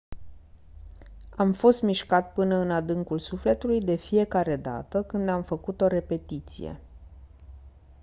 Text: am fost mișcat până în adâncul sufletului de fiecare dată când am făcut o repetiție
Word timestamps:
am 1.35 1.53
fost 1.53 1.81
mișcat 1.81 2.33
până 2.33 2.55
în 2.55 2.71
adâncul 2.71 3.19
sufletului 3.19 3.81
de 3.81 3.95
fiecare 3.95 4.55
dată 4.55 5.03
când 5.03 5.29
am 5.29 5.43
făcut 5.43 5.81
o 5.81 5.87
repetiție 5.87 6.79